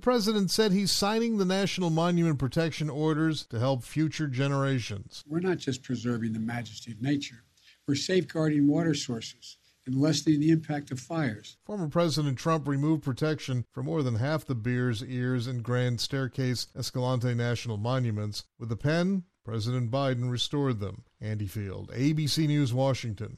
The 0.00 0.04
president 0.04 0.50
said 0.50 0.72
he's 0.72 0.90
signing 0.90 1.36
the 1.36 1.44
National 1.44 1.90
Monument 1.90 2.38
Protection 2.38 2.88
Orders 2.88 3.44
to 3.50 3.58
help 3.58 3.84
future 3.84 4.28
generations. 4.28 5.22
We're 5.28 5.40
not 5.40 5.58
just 5.58 5.82
preserving 5.82 6.32
the 6.32 6.40
majesty 6.40 6.92
of 6.92 7.02
nature, 7.02 7.44
we're 7.86 7.96
safeguarding 7.96 8.66
water 8.66 8.94
sources 8.94 9.58
and 9.84 9.94
lessening 9.94 10.40
the 10.40 10.52
impact 10.52 10.90
of 10.90 11.00
fires. 11.00 11.58
Former 11.66 11.86
President 11.86 12.38
Trump 12.38 12.66
removed 12.66 13.02
protection 13.02 13.66
for 13.72 13.82
more 13.82 14.02
than 14.02 14.14
half 14.14 14.46
the 14.46 14.54
Bears 14.54 15.04
Ears, 15.04 15.46
and 15.46 15.62
Grand 15.62 16.00
Staircase 16.00 16.68
Escalante 16.74 17.34
National 17.34 17.76
Monuments. 17.76 18.44
With 18.58 18.72
a 18.72 18.76
pen, 18.76 19.24
President 19.44 19.90
Biden 19.90 20.30
restored 20.30 20.80
them. 20.80 21.04
Andy 21.20 21.46
Field, 21.46 21.90
ABC 21.92 22.46
News, 22.46 22.72
Washington. 22.72 23.36